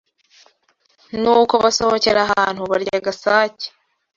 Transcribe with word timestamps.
ni 1.21 1.29
uko 1.41 1.53
basohokera 1.63 2.19
ahantu 2.27 2.61
barya 2.71 2.93
agasake 2.99 3.67